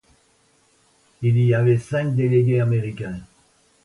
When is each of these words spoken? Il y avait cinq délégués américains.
Il 1.21 1.37
y 1.37 1.53
avait 1.53 1.77
cinq 1.77 2.15
délégués 2.15 2.59
américains. 2.59 3.19